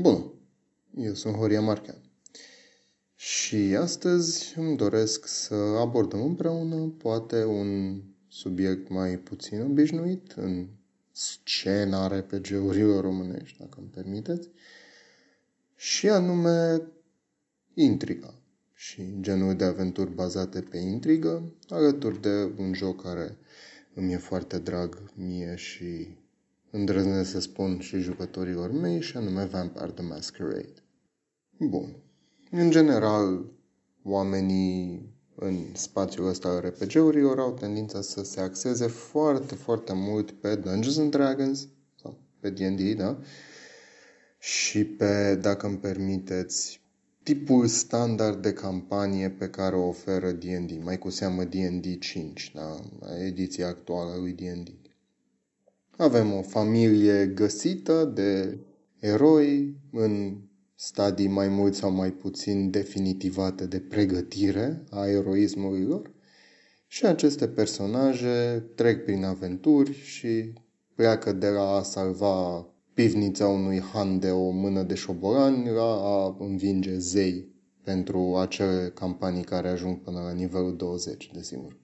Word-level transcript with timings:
Bună! 0.00 0.32
Eu 0.96 1.14
sunt 1.14 1.34
Horia 1.34 1.60
Marchean. 1.60 2.02
Și 3.14 3.56
astăzi 3.56 4.58
îmi 4.58 4.76
doresc 4.76 5.26
să 5.26 5.54
abordăm 5.54 6.22
împreună 6.22 6.94
poate 6.98 7.44
un 7.44 8.02
subiect 8.28 8.88
mai 8.88 9.18
puțin 9.18 9.60
obișnuit 9.60 10.32
în 10.32 10.68
scena 11.12 12.06
RPG-urilor 12.06 13.02
românești, 13.02 13.58
dacă 13.58 13.78
îmi 13.78 13.88
permiteți, 13.88 14.48
și 15.76 16.08
anume 16.08 16.82
intriga 17.74 18.34
și 18.74 19.02
genul 19.20 19.54
de 19.54 19.64
aventuri 19.64 20.14
bazate 20.14 20.60
pe 20.60 20.76
intrigă, 20.76 21.52
alături 21.68 22.20
de 22.20 22.52
un 22.58 22.74
joc 22.74 23.02
care 23.02 23.36
îmi 23.94 24.12
e 24.12 24.16
foarte 24.16 24.58
drag 24.58 25.12
mie 25.14 25.54
și 25.56 26.16
îndrăznesc 26.70 27.30
să 27.30 27.40
spun 27.40 27.80
și 27.80 27.98
jucătorilor 27.98 28.72
mei, 28.72 29.00
și 29.00 29.16
anume 29.16 29.44
Vampire 29.44 29.90
the 29.90 30.04
Masquerade. 30.04 30.74
Bun. 31.58 31.96
În 32.50 32.70
general, 32.70 33.44
oamenii 34.02 35.02
în 35.34 35.74
spațiul 35.74 36.28
ăsta 36.28 36.48
al 36.48 36.60
RPG-urilor 36.60 37.38
au 37.38 37.52
tendința 37.52 38.00
să 38.00 38.24
se 38.24 38.40
axeze 38.40 38.86
foarte, 38.86 39.54
foarte 39.54 39.92
mult 39.92 40.30
pe 40.30 40.54
Dungeons 40.54 40.98
and 40.98 41.10
Dragons 41.10 41.68
sau 42.02 42.18
pe 42.40 42.50
D&D, 42.50 42.96
da? 42.96 43.18
Și 44.38 44.84
pe, 44.84 45.34
dacă 45.34 45.66
îmi 45.66 45.78
permiteți, 45.78 46.80
tipul 47.22 47.66
standard 47.66 48.42
de 48.42 48.52
campanie 48.52 49.30
pe 49.30 49.48
care 49.48 49.76
o 49.76 49.88
oferă 49.88 50.30
D&D, 50.30 50.82
mai 50.82 50.98
cu 50.98 51.10
seamă 51.10 51.44
D&D 51.44 51.98
5, 52.00 52.52
da? 52.54 52.80
ediția 53.24 53.66
actuală 53.66 54.16
lui 54.18 54.32
D&D. 54.32 54.68
Avem 56.00 56.32
o 56.32 56.42
familie 56.42 57.26
găsită 57.26 58.04
de 58.04 58.58
eroi 59.00 59.76
în 59.92 60.36
stadii 60.74 61.28
mai 61.28 61.48
mult 61.48 61.74
sau 61.74 61.90
mai 61.90 62.10
puțin 62.10 62.70
definitivate 62.70 63.66
de 63.66 63.80
pregătire 63.80 64.84
a 64.90 65.06
eroismului 65.06 65.84
lor 65.84 66.10
și 66.86 67.06
aceste 67.06 67.48
personaje 67.48 68.64
trec 68.74 69.04
prin 69.04 69.24
aventuri 69.24 69.92
și 69.92 70.52
pleacă 70.94 71.32
de 71.32 71.48
la 71.48 71.70
a 71.76 71.82
salva 71.82 72.66
pivnița 72.94 73.48
unui 73.48 73.80
han 73.80 74.18
de 74.18 74.30
o 74.30 74.50
mână 74.50 74.82
de 74.82 74.94
șobolani 74.94 75.70
la 75.70 75.94
a 76.02 76.36
învinge 76.38 76.98
zei 76.98 77.48
pentru 77.84 78.36
acele 78.36 78.90
campanii 78.94 79.44
care 79.44 79.68
ajung 79.68 80.00
până 80.00 80.20
la 80.20 80.32
nivelul 80.32 80.76
20, 80.76 81.30
desigur. 81.34 81.76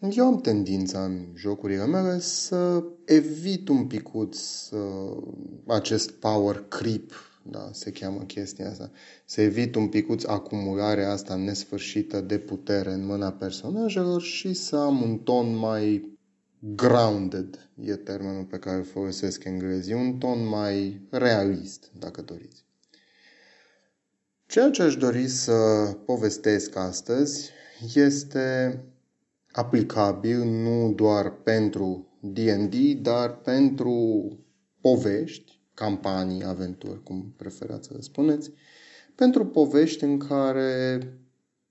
Eu 0.00 0.26
am 0.26 0.40
tendința 0.40 1.04
în 1.04 1.26
jocurile 1.34 1.86
mele 1.86 2.18
să 2.18 2.84
evit 3.04 3.68
un 3.68 3.86
picuț 3.86 4.68
uh, 4.70 5.22
acest 5.66 6.10
power 6.10 6.64
creep, 6.68 7.12
da, 7.42 7.68
se 7.72 7.90
cheamă 7.90 8.20
chestia 8.20 8.70
asta, 8.70 8.90
să 9.24 9.40
evit 9.40 9.74
un 9.74 9.88
picuț 9.88 10.24
acumularea 10.24 11.12
asta 11.12 11.34
nesfârșită 11.34 12.20
de 12.20 12.38
putere 12.38 12.92
în 12.92 13.06
mâna 13.06 13.32
personajelor 13.32 14.22
și 14.22 14.52
să 14.52 14.76
am 14.76 15.02
un 15.02 15.18
ton 15.18 15.56
mai 15.56 16.18
grounded, 16.58 17.68
e 17.84 17.96
termenul 17.96 18.44
pe 18.44 18.58
care 18.58 18.76
îl 18.76 18.84
folosesc 18.84 19.44
englezii, 19.44 19.94
un 19.94 20.18
ton 20.18 20.46
mai 20.46 21.00
realist, 21.10 21.90
dacă 21.98 22.22
doriți. 22.22 22.64
Ceea 24.46 24.70
ce 24.70 24.82
aș 24.82 24.96
dori 24.96 25.28
să 25.28 25.52
povestesc 26.04 26.76
astăzi 26.76 27.50
este 27.94 28.80
aplicabil 29.56 30.38
nu 30.44 30.92
doar 30.92 31.32
pentru 31.42 32.06
D&D, 32.20 32.74
dar 33.02 33.40
pentru 33.40 34.28
povești, 34.80 35.60
campanii, 35.74 36.44
aventuri, 36.44 37.02
cum 37.02 37.34
preferați 37.36 37.86
să 37.86 37.92
le 37.94 38.00
spuneți, 38.00 38.50
pentru 39.14 39.46
povești 39.46 40.04
în 40.04 40.18
care 40.18 41.00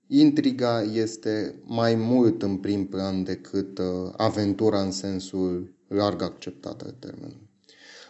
intriga 0.06 0.82
este 0.82 1.60
mai 1.64 1.94
mult 1.94 2.42
în 2.42 2.56
prim 2.56 2.86
plan 2.86 3.24
decât 3.24 3.78
uh, 3.78 4.12
aventura 4.16 4.80
în 4.80 4.90
sensul 4.90 5.74
larg 5.88 6.22
acceptat 6.22 6.82
al 6.82 6.94
termenului. 6.98 7.48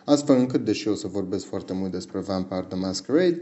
Astfel 0.05 0.37
încât, 0.37 0.65
deși 0.65 0.89
o 0.89 0.95
să 0.95 1.07
vorbesc 1.07 1.45
foarte 1.45 1.73
mult 1.73 1.93
despre 1.93 2.21
Vampire 2.21 2.67
the 2.69 2.77
Masquerade, 2.79 3.41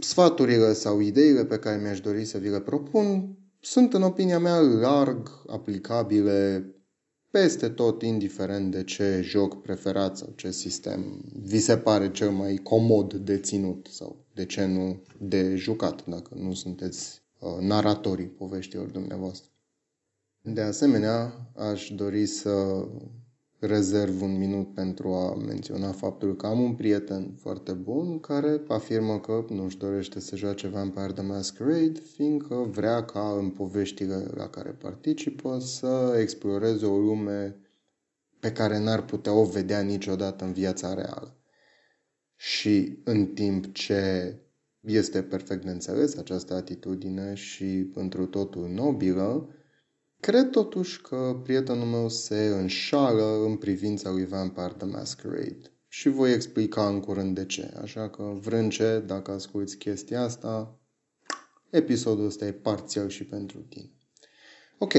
sfaturile 0.00 0.72
sau 0.72 1.00
ideile 1.00 1.44
pe 1.44 1.58
care 1.58 1.80
mi-aș 1.80 2.00
dori 2.00 2.24
să 2.24 2.38
vi 2.38 2.48
le 2.48 2.60
propun 2.60 3.36
sunt, 3.60 3.94
în 3.94 4.02
opinia 4.02 4.38
mea, 4.38 4.58
larg 4.60 5.42
aplicabile 5.46 6.70
peste 7.30 7.68
tot, 7.68 8.02
indiferent 8.02 8.70
de 8.70 8.84
ce 8.84 9.20
joc 9.22 9.62
preferat 9.62 10.16
sau 10.16 10.32
ce 10.36 10.50
sistem 10.50 11.24
vi 11.42 11.58
se 11.58 11.76
pare 11.76 12.10
cel 12.10 12.30
mai 12.30 12.56
comod 12.56 13.14
de 13.14 13.38
ținut 13.38 13.88
sau 13.90 14.24
de 14.34 14.46
ce 14.46 14.64
nu 14.64 15.02
de 15.18 15.56
jucat, 15.56 16.06
dacă 16.06 16.34
nu 16.34 16.54
sunteți 16.54 17.22
uh, 17.38 17.56
naratorii 17.60 18.26
poveștilor 18.26 18.86
dumneavoastră. 18.86 19.50
De 20.42 20.60
asemenea, 20.60 21.50
aș 21.56 21.90
dori 21.94 22.26
să 22.26 22.84
rezerv 23.58 24.22
un 24.22 24.38
minut 24.38 24.74
pentru 24.74 25.12
a 25.12 25.34
menționa 25.34 25.92
faptul 25.92 26.36
că 26.36 26.46
am 26.46 26.60
un 26.60 26.74
prieten 26.74 27.34
foarte 27.40 27.72
bun 27.72 28.20
care 28.20 28.60
afirmă 28.68 29.20
că 29.20 29.44
nu 29.48 29.64
își 29.64 29.78
dorește 29.78 30.20
să 30.20 30.36
joace 30.36 30.68
Vampire 30.68 31.12
the 31.12 31.22
Masquerade, 31.22 32.00
fiindcă 32.12 32.54
vrea 32.54 33.04
ca 33.04 33.36
în 33.38 33.50
poveștile 33.50 34.26
la 34.34 34.48
care 34.48 34.70
participă 34.70 35.58
să 35.58 36.16
exploreze 36.20 36.86
o 36.86 36.98
lume 36.98 37.56
pe 38.40 38.52
care 38.52 38.78
n-ar 38.78 39.04
putea 39.04 39.32
o 39.32 39.44
vedea 39.44 39.80
niciodată 39.80 40.44
în 40.44 40.52
viața 40.52 40.94
reală. 40.94 41.36
Și 42.36 42.98
în 43.04 43.26
timp 43.26 43.74
ce 43.74 44.34
este 44.80 45.22
perfect 45.22 45.64
de 45.64 45.70
înțeles 45.70 46.16
această 46.16 46.54
atitudine 46.54 47.34
și 47.34 47.90
întru 47.94 48.26
totul 48.26 48.68
nobilă, 48.68 49.48
Cred 50.20 50.50
totuși 50.50 51.00
că 51.00 51.40
prietenul 51.42 51.86
meu 51.86 52.08
se 52.08 52.46
înșală 52.46 53.44
în 53.44 53.56
privința 53.56 54.10
lui 54.10 54.26
Vampire 54.26 54.74
the 54.76 54.86
Masquerade 54.86 55.72
și 55.88 56.08
voi 56.08 56.32
explica 56.32 56.88
în 56.88 57.00
curând 57.00 57.34
de 57.34 57.46
ce. 57.46 57.72
Așa 57.82 58.10
că 58.10 58.22
vrânce, 58.40 59.02
dacă 59.06 59.30
asculti 59.30 59.76
chestia 59.76 60.22
asta, 60.22 60.78
episodul 61.70 62.26
ăsta 62.26 62.46
e 62.46 62.52
parțial 62.52 63.08
și 63.08 63.24
pentru 63.24 63.58
tine. 63.58 63.90
Ok. 64.78 64.92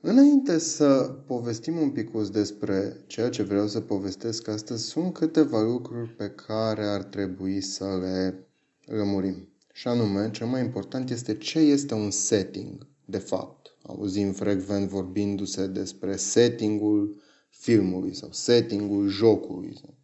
Înainte 0.00 0.58
să 0.58 1.16
povestim 1.26 1.76
un 1.76 1.90
pic 1.90 2.10
despre 2.30 3.04
ceea 3.06 3.28
ce 3.28 3.42
vreau 3.42 3.66
să 3.66 3.80
povestesc 3.80 4.48
astăzi, 4.48 4.84
sunt 4.84 5.12
câteva 5.12 5.62
lucruri 5.62 6.08
pe 6.08 6.30
care 6.30 6.86
ar 6.86 7.02
trebui 7.02 7.60
să 7.60 7.98
le 8.00 8.46
lămurim. 8.84 9.48
Și 9.72 9.88
anume, 9.88 10.30
cel 10.30 10.46
mai 10.46 10.60
important 10.60 11.10
este 11.10 11.36
ce 11.36 11.58
este 11.58 11.94
un 11.94 12.10
setting 12.10 12.86
de 13.06 13.18
fapt. 13.18 13.76
Auzim 13.82 14.32
frecvent 14.32 14.88
vorbindu-se 14.88 15.66
despre 15.66 16.16
settingul 16.16 17.22
filmului 17.48 18.14
sau 18.14 18.28
settingul 18.32 19.08
jocului, 19.08 19.76
sau 19.80 19.94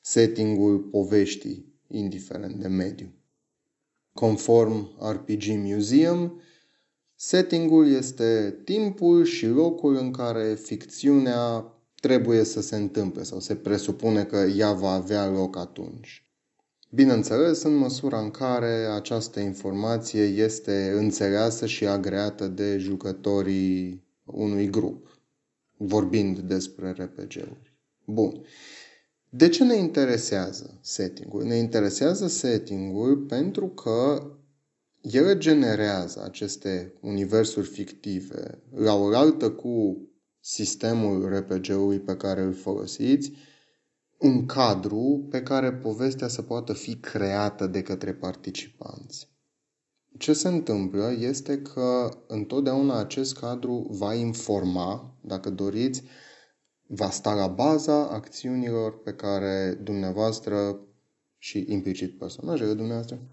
settingul 0.00 0.78
poveștii, 0.78 1.74
indiferent 1.88 2.54
de 2.54 2.68
mediu. 2.68 3.12
Conform 4.12 4.90
RPG 5.10 5.42
Museum, 5.48 6.40
settingul 7.14 7.88
este 7.88 8.60
timpul 8.64 9.24
și 9.24 9.46
locul 9.46 9.94
în 9.96 10.12
care 10.12 10.54
ficțiunea 10.54 11.74
trebuie 11.94 12.44
să 12.44 12.60
se 12.60 12.76
întâmple 12.76 13.22
sau 13.22 13.40
se 13.40 13.56
presupune 13.56 14.24
că 14.24 14.36
ea 14.36 14.72
va 14.72 14.90
avea 14.90 15.28
loc 15.28 15.56
atunci. 15.56 16.29
Bineînțeles, 16.92 17.62
în 17.62 17.74
măsura 17.74 18.20
în 18.20 18.30
care 18.30 18.86
această 18.94 19.40
informație 19.40 20.22
este 20.22 20.92
înțeleasă 20.96 21.66
și 21.66 21.86
agreată 21.86 22.48
de 22.48 22.78
jucătorii 22.78 24.04
unui 24.24 24.70
grup, 24.70 25.20
vorbind 25.76 26.38
despre 26.38 26.90
RPG-uri. 26.90 27.74
Bun. 28.04 28.40
De 29.28 29.48
ce 29.48 29.64
ne 29.64 29.74
interesează 29.74 30.78
setting-ul? 30.80 31.44
Ne 31.44 31.56
interesează 31.56 32.26
setting-ul 32.26 33.16
pentru 33.16 33.68
că 33.68 34.30
ele 35.00 35.38
generează 35.38 36.22
aceste 36.24 36.94
universuri 37.00 37.68
fictive 37.68 38.62
la 38.74 38.94
oaltă 38.94 39.50
cu 39.50 39.96
sistemul 40.40 41.28
RPG-ului 41.34 41.98
pe 41.98 42.16
care 42.16 42.42
îl 42.42 42.52
folosiți, 42.52 43.32
un 44.20 44.46
cadru 44.46 45.26
pe 45.30 45.42
care 45.42 45.72
povestea 45.72 46.28
să 46.28 46.42
poată 46.42 46.72
fi 46.72 46.96
creată 46.96 47.66
de 47.66 47.82
către 47.82 48.14
participanți. 48.14 49.28
Ce 50.18 50.32
se 50.32 50.48
întâmplă 50.48 51.12
este 51.18 51.62
că 51.62 52.08
întotdeauna 52.26 52.98
acest 52.98 53.38
cadru 53.38 53.86
va 53.90 54.14
informa, 54.14 55.16
dacă 55.20 55.50
doriți, 55.50 56.02
va 56.86 57.10
sta 57.10 57.34
la 57.34 57.46
baza 57.46 58.08
acțiunilor 58.08 59.02
pe 59.02 59.12
care 59.12 59.78
dumneavoastră 59.82 60.80
și 61.38 61.64
implicit 61.68 62.18
personajele 62.18 62.72
dumneavoastră 62.72 63.28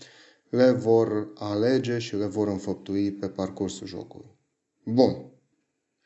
le 0.49 0.71
vor 0.71 1.31
alege 1.35 1.97
și 1.97 2.15
le 2.15 2.25
vor 2.25 2.47
înfăptui 2.47 3.11
pe 3.11 3.29
parcursul 3.29 3.87
jocului. 3.87 4.37
Bun. 4.85 5.31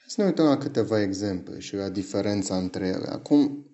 Să 0.07 0.21
ne 0.21 0.27
uităm 0.27 0.45
la 0.45 0.57
câteva 0.57 1.01
exemple 1.01 1.59
și 1.59 1.75
la 1.75 1.89
diferența 1.89 2.57
între 2.57 2.87
ele. 2.87 3.07
Acum, 3.07 3.70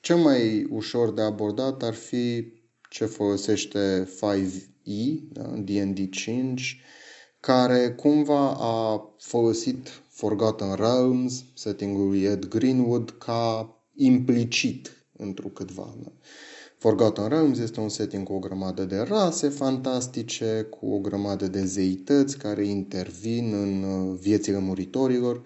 Cel 0.00 0.16
mai 0.16 0.66
ușor 0.70 1.12
de 1.12 1.22
abordat 1.22 1.82
ar 1.82 1.94
fi 1.94 2.52
ce 2.90 3.04
folosește 3.04 4.08
5e, 4.16 5.32
da? 5.32 5.42
D&D 5.42 6.10
5, 6.10 6.80
care 7.40 7.90
cumva 7.90 8.54
a 8.58 9.02
folosit 9.18 9.88
Forgotten 10.08 10.74
Realms, 10.74 11.44
setting-ul 11.54 12.08
lui 12.08 12.22
Ed 12.22 12.44
Greenwood, 12.48 13.10
ca 13.10 13.74
implicit 13.94 15.06
întrucâtva. 15.16 15.94
Da? 16.02 16.12
Forgotten 16.78 17.28
Realms 17.28 17.58
este 17.58 17.80
un 17.80 17.88
setting 17.88 18.26
cu 18.26 18.32
o 18.32 18.38
grămadă 18.38 18.84
de 18.84 18.98
rase 18.98 19.48
fantastice, 19.48 20.66
cu 20.70 20.86
o 20.86 20.98
grămadă 20.98 21.46
de 21.46 21.64
zeități 21.64 22.38
care 22.38 22.66
intervin 22.66 23.54
în 23.54 23.82
uh, 23.82 24.18
viețile 24.20 24.58
muritorilor 24.58 25.42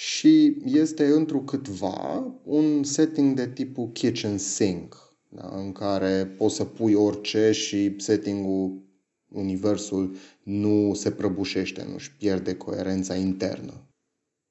și 0.00 0.56
este 0.64 1.06
întrucâtva 1.06 2.34
un 2.44 2.84
setting 2.84 3.36
de 3.36 3.48
tipul 3.48 3.90
kitchen 3.92 4.38
sink, 4.38 5.16
da? 5.28 5.50
în 5.56 5.72
care 5.72 6.34
poți 6.36 6.54
să 6.54 6.64
pui 6.64 6.94
orice 6.94 7.50
și 7.52 7.94
settingul, 7.96 8.82
universul 9.28 10.16
nu 10.42 10.94
se 10.94 11.10
prăbușește, 11.10 11.86
nu-și 11.90 12.16
pierde 12.16 12.54
coerența 12.54 13.14
internă. 13.14 13.88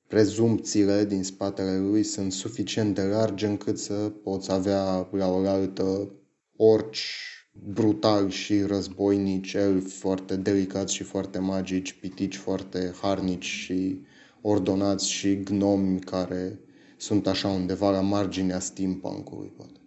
Prezumțiile 0.07 1.05
din 1.05 1.23
spatele 1.23 1.77
lui 1.77 2.03
sunt 2.03 2.31
suficient 2.31 2.95
de 2.95 3.01
largi 3.01 3.45
încât 3.45 3.77
să 3.77 3.94
poți 4.23 4.51
avea 4.51 5.09
la 5.11 5.27
oaltă 5.31 6.11
orci 6.55 7.13
brutali 7.51 8.31
și 8.31 8.61
războinici, 8.61 9.53
elfi 9.53 9.95
foarte 9.95 10.35
delicați 10.35 10.94
și 10.94 11.03
foarte 11.03 11.39
magici, 11.39 11.94
pitici 11.94 12.35
foarte 12.35 12.94
harnici 13.01 13.45
și 13.45 14.05
ordonați 14.49 15.09
și 15.09 15.44
gnomi 15.44 15.99
care 15.99 16.59
sunt 16.97 17.27
așa 17.27 17.47
undeva 17.47 17.91
la 17.91 18.01
marginea 18.01 18.59
steampunk-ului, 18.59 19.53
poate. 19.55 19.79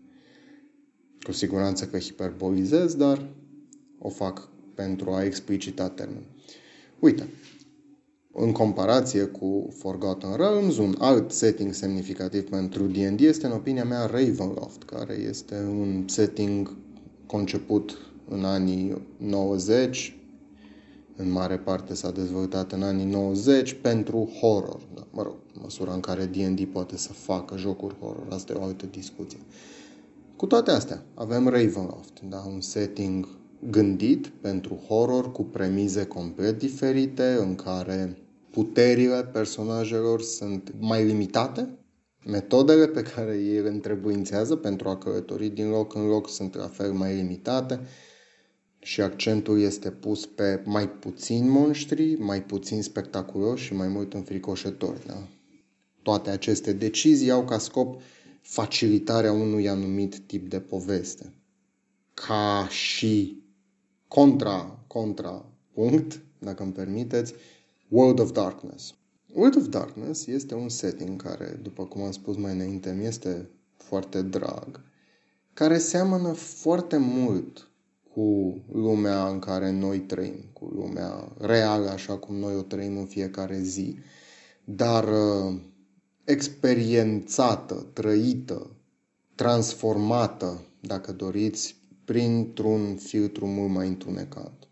Cu 1.20 1.32
siguranță 1.32 1.86
că 1.86 1.98
hiperbolizez, 1.98 2.94
dar 2.94 3.28
o 3.98 4.08
fac 4.08 4.48
pentru 4.74 5.10
a 5.10 5.24
explicita 5.24 5.88
termenul. 5.88 6.30
Uite, 6.98 7.28
în 8.32 8.52
comparație 8.52 9.24
cu 9.24 9.68
Forgotten 9.78 10.36
Realms, 10.36 10.76
un 10.78 10.94
alt 10.98 11.30
setting 11.30 11.72
semnificativ 11.72 12.48
pentru 12.48 12.86
D&D 12.86 13.20
este, 13.20 13.46
în 13.46 13.52
opinia 13.52 13.84
mea, 13.84 14.06
Ravenloft, 14.06 14.82
care 14.82 15.14
este 15.14 15.54
un 15.54 16.04
setting 16.08 16.76
conceput 17.26 17.98
în 18.28 18.44
anii 18.44 19.02
90, 19.16 20.19
în 21.20 21.30
mare 21.30 21.58
parte 21.58 21.94
s-a 21.94 22.10
dezvoltat 22.10 22.72
în 22.72 22.82
anii 22.82 23.04
90 23.04 23.72
pentru 23.72 24.30
horror. 24.40 24.80
Da, 24.94 25.06
mă 25.10 25.22
rog, 25.22 25.36
măsura 25.60 25.92
în 25.92 26.00
care 26.00 26.24
D&D 26.24 26.64
poate 26.64 26.96
să 26.96 27.12
facă 27.12 27.56
jocuri 27.56 27.96
horror, 28.00 28.26
asta 28.30 28.52
e 28.52 28.56
o 28.56 28.62
altă 28.62 28.86
discuție. 28.90 29.38
Cu 30.36 30.46
toate 30.46 30.70
astea, 30.70 31.02
avem 31.14 31.44
Ravenloft, 31.44 32.20
da, 32.28 32.44
un 32.46 32.60
setting 32.60 33.28
gândit 33.70 34.26
pentru 34.26 34.74
horror 34.88 35.32
cu 35.32 35.42
premize 35.42 36.04
complet 36.04 36.58
diferite, 36.58 37.36
în 37.40 37.54
care 37.54 38.16
puterile 38.50 39.24
personajelor 39.24 40.22
sunt 40.22 40.74
mai 40.78 41.04
limitate, 41.04 41.78
metodele 42.26 42.86
pe 42.86 43.02
care 43.02 43.36
ei 43.36 43.60
le 43.60 43.68
întrebuințează 43.68 44.56
pentru 44.56 44.88
a 44.88 44.96
călători 44.96 45.48
din 45.48 45.68
loc 45.68 45.94
în 45.94 46.06
loc 46.06 46.28
sunt 46.30 46.54
la 46.56 46.66
fel 46.66 46.92
mai 46.92 47.14
limitate 47.14 47.80
și 48.82 49.00
accentul 49.00 49.60
este 49.60 49.90
pus 49.90 50.26
pe 50.26 50.62
mai 50.64 50.88
puțini 50.88 51.48
monștri, 51.48 52.14
mai 52.14 52.42
puțin 52.42 52.82
spectaculoși 52.82 53.64
și 53.64 53.74
mai 53.74 53.88
mult 53.88 54.14
înfricoșători. 54.14 55.06
Da? 55.06 55.28
Toate 56.02 56.30
aceste 56.30 56.72
decizii 56.72 57.30
au 57.30 57.44
ca 57.44 57.58
scop 57.58 58.00
facilitarea 58.40 59.32
unui 59.32 59.68
anumit 59.68 60.18
tip 60.18 60.48
de 60.48 60.60
poveste. 60.60 61.32
Ca 62.14 62.66
și 62.70 63.42
contra, 64.08 64.84
contra 64.86 65.44
punct, 65.72 66.20
dacă 66.38 66.62
îmi 66.62 66.72
permiteți, 66.72 67.34
World 67.88 68.18
of 68.18 68.32
Darkness. 68.32 68.94
World 69.32 69.56
of 69.56 69.66
Darkness 69.66 70.26
este 70.26 70.54
un 70.54 70.68
setting 70.68 71.22
care, 71.22 71.58
după 71.62 71.84
cum 71.84 72.02
am 72.02 72.12
spus 72.12 72.36
mai 72.36 72.52
înainte, 72.52 72.92
mi 72.92 73.04
este 73.04 73.50
foarte 73.76 74.22
drag, 74.22 74.80
care 75.52 75.78
seamănă 75.78 76.32
foarte 76.32 76.96
mult 76.96 77.69
cu 78.14 78.58
lumea 78.72 79.28
în 79.28 79.38
care 79.38 79.70
noi 79.70 79.98
trăim, 79.98 80.44
cu 80.52 80.64
lumea 80.64 81.32
reală 81.38 81.88
așa 81.88 82.16
cum 82.16 82.34
noi 82.34 82.54
o 82.56 82.62
trăim 82.62 82.96
în 82.96 83.06
fiecare 83.06 83.60
zi, 83.60 83.98
dar 84.64 85.04
uh, 85.08 85.60
experiențată, 86.24 87.86
trăită, 87.92 88.70
transformată, 89.34 90.60
dacă 90.80 91.12
doriți, 91.12 91.76
printr-un 92.04 92.96
filtru 92.96 93.46
mult 93.46 93.70
mai 93.70 93.88
întunecat. 93.88 94.68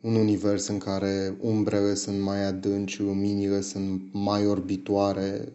Un 0.00 0.14
univers 0.14 0.66
în 0.66 0.78
care 0.78 1.36
umbrele 1.40 1.94
sunt 1.94 2.20
mai 2.20 2.44
adânci, 2.44 3.00
luminile 3.00 3.60
sunt 3.60 4.02
mai 4.12 4.46
orbitoare, 4.46 5.52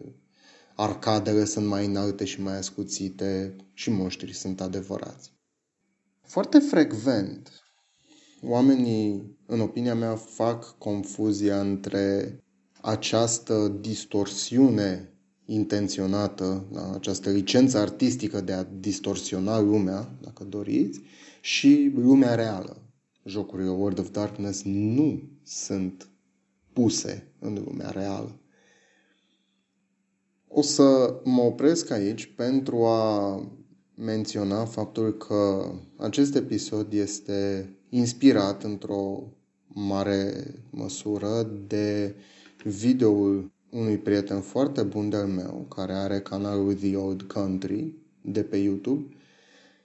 arcadele 0.74 1.44
sunt 1.44 1.66
mai 1.66 1.86
înalte 1.86 2.24
și 2.24 2.42
mai 2.42 2.56
ascuțite 2.56 3.56
și 3.72 3.90
monștrii 3.90 4.34
sunt 4.34 4.60
adevărați. 4.60 5.32
Foarte 6.30 6.58
frecvent, 6.58 7.50
oamenii, 8.42 9.36
în 9.46 9.60
opinia 9.60 9.94
mea, 9.94 10.16
fac 10.16 10.78
confuzia 10.78 11.60
între 11.60 12.38
această 12.80 13.78
distorsiune 13.80 15.12
intenționată, 15.44 16.66
da? 16.72 16.92
această 16.92 17.30
licență 17.30 17.78
artistică 17.78 18.40
de 18.40 18.52
a 18.52 18.62
distorsiona 18.62 19.60
lumea, 19.60 20.18
dacă 20.20 20.44
doriți, 20.44 21.00
și 21.40 21.92
lumea 21.94 22.34
reală. 22.34 22.82
Jocurile 23.24 23.70
World 23.70 23.98
of 23.98 24.10
Darkness 24.10 24.62
nu 24.64 25.22
sunt 25.44 26.08
puse 26.72 27.32
în 27.38 27.62
lumea 27.64 27.90
reală. 27.90 28.40
O 30.48 30.62
să 30.62 31.20
mă 31.24 31.42
opresc 31.42 31.90
aici 31.90 32.34
pentru 32.34 32.84
a 32.84 33.34
menționa 34.00 34.64
faptul 34.64 35.16
că 35.16 35.72
acest 35.96 36.34
episod 36.34 36.92
este 36.92 37.70
inspirat 37.88 38.64
într-o 38.64 39.22
mare 39.66 40.54
măsură 40.70 41.50
de 41.66 42.14
videoul 42.64 43.50
unui 43.70 43.98
prieten 43.98 44.40
foarte 44.40 44.82
bun 44.82 45.08
de-al 45.08 45.26
meu, 45.26 45.66
care 45.74 45.92
are 45.92 46.20
canalul 46.20 46.74
The 46.74 46.96
Old 46.96 47.22
Country 47.22 47.94
de 48.20 48.42
pe 48.42 48.56
YouTube, 48.56 49.16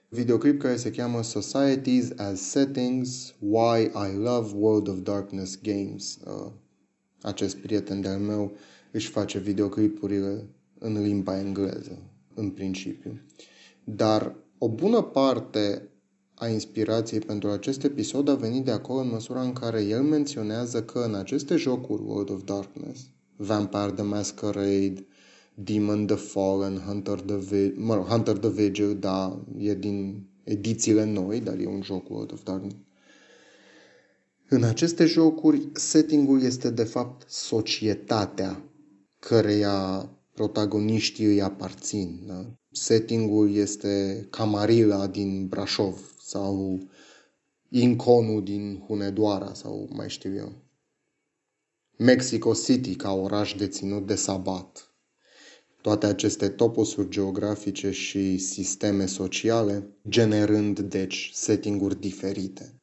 videoclip 0.08 0.60
care 0.60 0.76
se 0.76 0.90
cheamă 0.90 1.22
Societies 1.22 2.10
as 2.16 2.40
Settings, 2.40 3.34
Why 3.38 3.82
I 3.82 4.16
Love 4.16 4.52
World 4.56 4.88
of 4.88 4.98
Darkness 5.02 5.58
Games. 5.62 6.18
Uh, 6.26 6.52
acest 7.22 7.56
prieten 7.56 8.00
de-al 8.00 8.18
meu 8.18 8.52
își 8.92 9.08
face 9.08 9.38
videoclipurile 9.38 10.46
în 10.78 11.02
limba 11.02 11.38
engleză, 11.38 11.98
în 12.34 12.50
principiu. 12.50 13.20
Dar 13.88 14.36
o 14.58 14.68
bună 14.68 15.02
parte 15.02 15.88
a 16.34 16.48
inspirației 16.48 17.20
pentru 17.20 17.48
acest 17.48 17.84
episod 17.84 18.28
a 18.28 18.34
venit 18.34 18.64
de 18.64 18.70
acolo 18.70 19.00
în 19.00 19.08
măsura 19.08 19.40
în 19.42 19.52
care 19.52 19.82
el 19.82 20.02
menționează 20.02 20.82
că 20.82 20.98
în 20.98 21.14
aceste 21.14 21.56
jocuri 21.56 22.02
World 22.02 22.30
of 22.30 22.42
Darkness, 22.44 23.00
Vampire 23.36 23.92
the 23.94 24.02
Masquerade, 24.02 25.06
Demon 25.54 26.06
the 26.06 26.16
Fallen, 26.16 26.78
Hunter 26.78 27.20
the, 27.20 27.36
Vi- 27.36 27.72
mă 27.76 27.94
rog, 27.94 28.04
Hunter 28.04 28.36
the 28.36 28.48
Vigil, 28.50 28.96
da, 28.98 29.44
e 29.58 29.74
din 29.74 30.26
edițiile 30.44 31.04
noi, 31.04 31.40
dar 31.40 31.58
e 31.58 31.66
un 31.66 31.82
joc 31.82 32.10
World 32.10 32.32
of 32.32 32.42
Darkness. 32.42 32.76
În 34.48 34.62
aceste 34.62 35.04
jocuri, 35.04 35.68
settingul 35.72 36.42
este 36.42 36.70
de 36.70 36.84
fapt 36.84 37.30
societatea 37.30 38.62
căreia 39.18 40.10
protagoniștii 40.32 41.24
îi 41.24 41.42
aparțin. 41.42 42.20
Da? 42.26 42.46
Settingul 42.78 43.54
este 43.54 44.26
Camarila 44.30 45.06
din 45.06 45.46
Brașov 45.46 46.14
sau 46.20 46.80
Inconu 47.68 48.40
din 48.40 48.82
Hunedoara 48.86 49.54
sau 49.54 49.88
mai 49.92 50.08
știu 50.08 50.34
eu. 50.34 50.52
Mexico 51.96 52.54
City 52.54 52.94
ca 52.94 53.12
oraș 53.12 53.54
deținut 53.54 54.06
de 54.06 54.14
sabat. 54.14 54.90
Toate 55.80 56.06
aceste 56.06 56.48
toposuri 56.48 57.08
geografice 57.08 57.90
și 57.90 58.38
sisteme 58.38 59.06
sociale, 59.06 59.86
generând, 60.08 60.80
deci, 60.80 61.30
settinguri 61.34 62.00
diferite. 62.00 62.80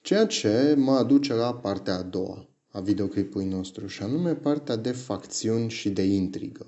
Ceea 0.00 0.26
ce 0.26 0.74
mă 0.76 0.92
aduce 0.92 1.34
la 1.34 1.54
partea 1.54 1.94
a 1.94 2.02
doua 2.02 2.48
a 2.70 2.80
videoclipului 2.80 3.46
nostru, 3.46 3.86
și 3.86 4.02
anume 4.02 4.34
partea 4.34 4.76
de 4.76 4.92
facțiuni 4.92 5.70
și 5.70 5.90
de 5.90 6.02
intrigă. 6.02 6.66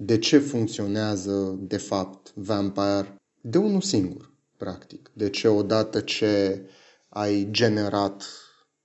De 0.00 0.18
ce 0.18 0.38
funcționează, 0.38 1.58
de 1.60 1.76
fapt, 1.76 2.32
Vampire 2.34 3.14
de 3.40 3.58
unul 3.58 3.80
singur, 3.80 4.32
practic? 4.56 5.10
De 5.14 5.30
ce 5.30 5.48
odată 5.48 6.00
ce 6.00 6.62
ai 7.08 7.48
generat 7.50 8.24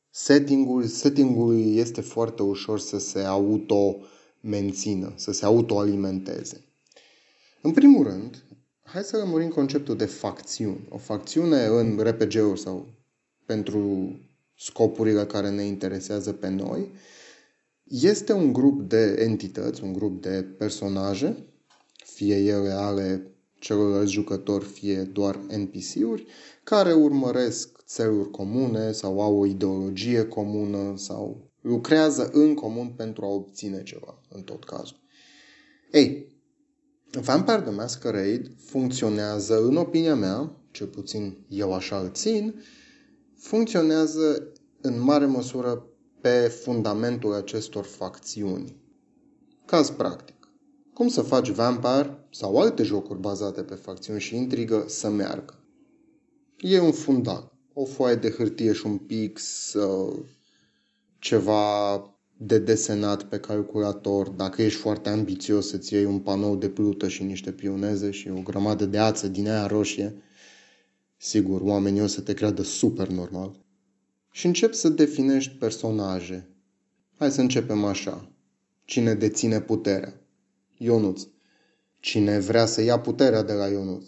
settingul, 0.09 0.85
settingul 0.85 1.75
este 1.75 2.01
foarte 2.01 2.41
ușor 2.41 2.79
să 2.79 2.99
se 2.99 3.19
auto-mențină, 3.19 5.13
să 5.15 5.31
se 5.31 5.45
autoalimenteze. 5.45 6.65
În 7.61 7.71
primul 7.71 8.03
rând, 8.03 8.43
hai 8.83 9.03
să 9.03 9.17
lămurim 9.17 9.49
conceptul 9.49 9.95
de 9.95 10.05
facțiuni. 10.05 10.87
O 10.89 10.97
facțiune 10.97 11.65
în 11.65 11.99
RPG-uri 11.99 12.59
sau 12.59 12.87
pentru 13.45 14.11
scopurile 14.57 15.25
care 15.25 15.49
ne 15.49 15.63
interesează 15.63 16.33
pe 16.33 16.49
noi 16.49 16.91
este 17.83 18.33
un 18.33 18.53
grup 18.53 18.81
de 18.81 19.15
entități, 19.19 19.83
un 19.83 19.93
grup 19.93 20.21
de 20.21 20.43
personaje, 20.57 21.45
fie 22.05 22.35
ele 22.35 22.69
ale 22.71 23.33
celorlalți 23.59 24.11
jucători, 24.11 24.65
fie 24.65 25.01
doar 25.01 25.35
NPC-uri, 25.35 26.25
care 26.63 26.93
urmăresc 26.93 27.83
țeluri 27.85 28.31
comune 28.31 28.91
sau 28.91 29.21
au 29.21 29.39
o 29.39 29.45
ideologie 29.45 30.25
comună 30.25 30.93
sau 30.97 31.51
lucrează 31.61 32.29
în 32.33 32.53
comun 32.53 32.87
pentru 32.87 33.25
a 33.25 33.27
obține 33.27 33.83
ceva, 33.83 34.21
în 34.29 34.41
tot 34.41 34.63
cazul. 34.63 34.99
Ei, 35.91 36.31
Vampire 37.11 37.61
the 37.61 37.71
Masquerade 37.71 38.55
funcționează, 38.65 39.63
în 39.63 39.75
opinia 39.75 40.15
mea, 40.15 40.51
cel 40.71 40.87
puțin 40.87 41.45
eu 41.47 41.73
așa 41.73 41.99
îl 41.99 42.11
țin, 42.11 42.63
funcționează 43.37 44.51
în 44.81 45.01
mare 45.01 45.25
măsură 45.25 45.87
pe 46.23 46.47
fundamentul 46.47 47.33
acestor 47.33 47.83
facțiuni. 47.83 48.75
Caz 49.65 49.89
practic. 49.89 50.47
Cum 50.93 51.07
să 51.07 51.21
faci 51.21 51.49
Vampire 51.49 52.27
sau 52.29 52.59
alte 52.59 52.83
jocuri 52.83 53.19
bazate 53.19 53.61
pe 53.61 53.75
facțiuni 53.75 54.19
și 54.19 54.35
intrigă 54.35 54.83
să 54.87 55.09
meargă? 55.09 55.59
E 56.57 56.79
un 56.79 56.91
fundal, 56.91 57.51
o 57.73 57.85
foaie 57.85 58.15
de 58.15 58.29
hârtie 58.29 58.73
și 58.73 58.85
un 58.85 58.97
pix, 58.97 59.71
ceva 61.19 62.01
de 62.37 62.59
desenat 62.59 63.23
pe 63.23 63.39
calculator, 63.39 64.29
dacă 64.29 64.61
ești 64.61 64.79
foarte 64.79 65.09
ambițios 65.09 65.67
să-ți 65.67 65.93
iei 65.93 66.05
un 66.05 66.19
panou 66.19 66.55
de 66.55 66.69
plută 66.69 67.07
și 67.07 67.23
niște 67.23 67.51
pioneze 67.51 68.11
și 68.11 68.29
o 68.29 68.41
grămadă 68.41 68.85
de 68.85 68.97
ață 68.97 69.27
din 69.27 69.49
aia 69.49 69.67
roșie, 69.67 70.23
sigur, 71.17 71.61
oamenii 71.61 72.01
o 72.01 72.07
să 72.07 72.21
te 72.21 72.33
creadă 72.33 72.61
super 72.61 73.07
normal. 73.07 73.62
Și 74.35 74.45
încep 74.45 74.73
să 74.73 74.89
definești 74.89 75.55
personaje. 75.55 76.49
Hai 77.17 77.31
să 77.31 77.41
începem 77.41 77.83
așa. 77.83 78.31
Cine 78.85 79.13
deține 79.13 79.61
puterea? 79.61 80.21
Ionuț. 80.77 81.27
Cine 81.99 82.39
vrea 82.39 82.65
să 82.65 82.81
ia 82.81 82.99
puterea 82.99 83.43
de 83.43 83.53
la 83.53 83.67
Ionuț? 83.67 84.05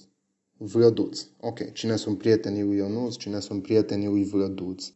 Vlăduț. 0.58 1.26
Ok. 1.40 1.74
Cine 1.74 1.96
sunt 1.96 2.18
prietenii 2.18 2.64
lui 2.64 2.78
Ionuț? 2.78 3.16
Cine 3.16 3.40
sunt 3.40 3.62
prietenii 3.62 4.08
lui 4.08 4.24
Vlăduț? 4.24 4.92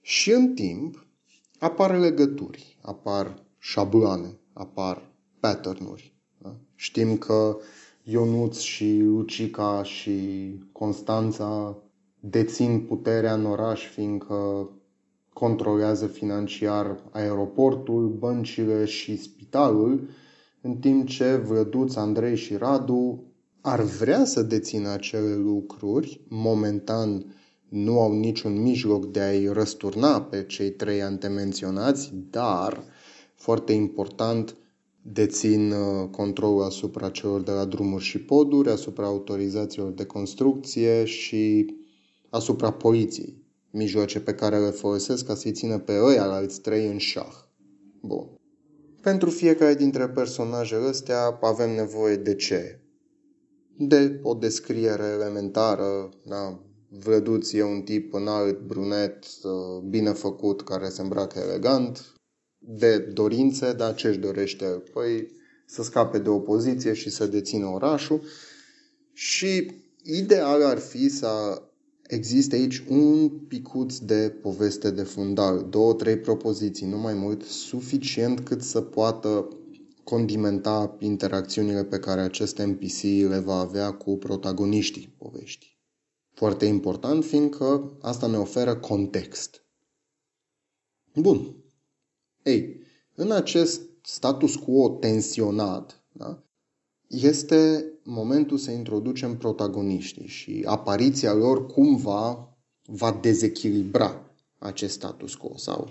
Și 0.00 0.30
în 0.30 0.54
timp, 0.54 1.06
apar 1.58 1.98
legături, 1.98 2.78
apar 2.80 3.42
șabloane, 3.58 4.38
apar 4.52 5.12
patternuri. 5.40 6.14
Da? 6.38 6.56
Știm 6.74 7.18
că 7.18 7.58
Ionuț 8.02 8.58
și 8.58 8.98
Lucica 8.98 9.82
și 9.82 10.48
Constanța 10.72 11.78
dețin 12.30 12.80
puterea 12.80 13.34
în 13.34 13.44
oraș 13.44 13.86
fiindcă 13.86 14.70
controlează 15.32 16.06
financiar 16.06 17.02
aeroportul, 17.10 18.08
băncile 18.18 18.84
și 18.84 19.16
spitalul, 19.16 20.08
în 20.60 20.76
timp 20.76 21.08
ce 21.08 21.34
Văduț, 21.34 21.94
Andrei 21.94 22.36
și 22.36 22.56
Radu 22.56 23.22
ar 23.60 23.80
vrea 23.80 24.24
să 24.24 24.42
dețină 24.42 24.88
acele 24.88 25.34
lucruri, 25.34 26.20
momentan 26.28 27.34
nu 27.68 28.00
au 28.00 28.12
niciun 28.12 28.62
mijloc 28.62 29.06
de 29.06 29.20
a-i 29.20 29.46
răsturna 29.52 30.22
pe 30.22 30.44
cei 30.44 30.70
trei 30.70 31.02
antemenționați, 31.02 32.12
dar, 32.30 32.82
foarte 33.34 33.72
important, 33.72 34.56
dețin 35.02 35.70
uh, 35.70 36.08
controlul 36.10 36.62
asupra 36.62 37.08
celor 37.10 37.40
de 37.40 37.50
la 37.50 37.64
drumuri 37.64 38.04
și 38.04 38.18
poduri, 38.18 38.70
asupra 38.70 39.06
autorizațiilor 39.06 39.90
de 39.90 40.04
construcție 40.04 41.04
și 41.04 41.74
asupra 42.30 42.70
poliției. 42.70 43.44
Mijloace 43.70 44.20
pe 44.20 44.34
care 44.34 44.58
le 44.58 44.70
folosesc 44.70 45.26
ca 45.26 45.34
să-i 45.34 45.52
țină 45.52 45.78
pe 45.78 45.92
ăia 46.02 46.24
la 46.24 46.34
alți 46.34 46.60
trei 46.60 46.86
în 46.86 46.98
șah. 46.98 47.34
Bun. 48.02 48.28
Pentru 49.00 49.30
fiecare 49.30 49.74
dintre 49.74 50.08
personajele 50.08 50.86
astea 50.86 51.38
avem 51.40 51.70
nevoie 51.70 52.16
de 52.16 52.34
ce? 52.34 52.80
De 53.78 54.20
o 54.22 54.34
descriere 54.34 55.04
elementară, 55.04 56.08
da, 56.24 56.60
Văduț 56.88 57.52
e 57.52 57.62
un 57.62 57.82
tip 57.82 58.14
înalt, 58.14 58.58
brunet, 58.58 59.24
uh, 59.42 59.82
bine 59.88 60.12
făcut, 60.12 60.62
care 60.62 60.88
se 60.88 61.02
îmbracă 61.02 61.38
elegant, 61.38 62.14
de 62.58 62.98
dorințe, 62.98 63.72
dar 63.72 63.94
ce 63.94 64.08
își 64.08 64.18
dorește? 64.18 64.64
Păi 64.64 65.28
să 65.66 65.82
scape 65.82 66.18
de 66.18 66.28
opoziție 66.28 66.92
și 66.92 67.10
să 67.10 67.26
dețină 67.26 67.66
orașul. 67.66 68.22
Și 69.12 69.70
ideal 70.02 70.62
ar 70.62 70.78
fi 70.78 71.08
să 71.08 71.62
existe 72.08 72.54
aici 72.54 72.84
un 72.88 73.28
picuț 73.28 73.96
de 73.96 74.30
poveste 74.42 74.90
de 74.90 75.02
fundal, 75.02 75.66
două, 75.68 75.94
trei 75.94 76.18
propoziții, 76.18 76.86
nu 76.86 76.98
mai 76.98 77.14
mult, 77.14 77.42
suficient 77.42 78.40
cât 78.40 78.62
să 78.62 78.80
poată 78.80 79.48
condimenta 80.04 80.96
interacțiunile 80.98 81.84
pe 81.84 81.98
care 81.98 82.20
acest 82.20 82.58
NPC 82.58 83.02
le 83.02 83.38
va 83.38 83.58
avea 83.58 83.92
cu 83.92 84.16
protagoniștii 84.16 85.14
poveștii. 85.18 85.78
Foarte 86.32 86.64
important, 86.64 87.24
fiindcă 87.24 87.96
asta 88.00 88.26
ne 88.26 88.36
oferă 88.36 88.76
context. 88.76 89.64
Bun. 91.14 91.56
Ei, 92.42 92.80
în 93.14 93.30
acest 93.30 93.80
status 94.02 94.56
quo 94.56 94.88
tensionat, 94.88 96.04
da, 96.12 96.45
este 97.06 97.92
momentul 98.02 98.58
să 98.58 98.70
introducem 98.70 99.36
protagoniștii 99.36 100.26
și 100.26 100.62
apariția 100.66 101.32
lor 101.34 101.66
cumva 101.66 102.56
va 102.86 103.18
dezechilibra 103.22 104.30
acest 104.58 104.94
status 104.94 105.34
quo 105.34 105.56
sau 105.56 105.90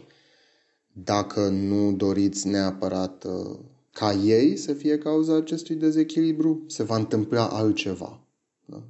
dacă 1.03 1.49
nu 1.49 1.91
doriți 1.91 2.47
neapărat 2.47 3.23
uh, 3.23 3.57
ca 3.91 4.13
ei 4.13 4.57
să 4.57 4.73
fie 4.73 4.97
cauza 4.97 5.35
acestui 5.35 5.75
dezechilibru, 5.75 6.63
se 6.67 6.83
va 6.83 6.95
întâmpla 6.95 7.47
altceva. 7.47 8.19
Da? 8.65 8.83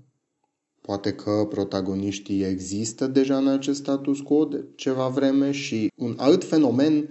Poate 0.82 1.14
că 1.14 1.46
protagoniștii 1.50 2.44
există 2.44 3.08
deja 3.08 3.38
în 3.38 3.48
acest 3.48 3.80
status 3.80 4.20
quo 4.20 4.46
de 4.46 4.66
ceva 4.76 5.08
vreme 5.08 5.52
și 5.52 5.92
un 5.96 6.16
alt 6.18 6.44
fenomen 6.44 7.10